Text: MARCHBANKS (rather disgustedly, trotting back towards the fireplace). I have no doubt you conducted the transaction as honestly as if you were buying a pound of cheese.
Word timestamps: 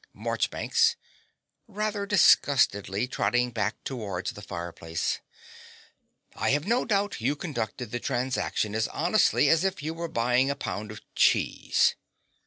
MARCHBANKS 0.15 0.95
(rather 1.67 2.07
disgustedly, 2.07 3.07
trotting 3.07 3.51
back 3.51 3.83
towards 3.83 4.31
the 4.31 4.41
fireplace). 4.41 5.19
I 6.35 6.49
have 6.49 6.65
no 6.65 6.85
doubt 6.85 7.21
you 7.21 7.35
conducted 7.35 7.91
the 7.91 7.99
transaction 7.99 8.73
as 8.73 8.87
honestly 8.87 9.47
as 9.47 9.63
if 9.63 9.83
you 9.83 9.93
were 9.93 10.07
buying 10.07 10.49
a 10.49 10.55
pound 10.55 10.89
of 10.89 11.01
cheese. 11.13 11.93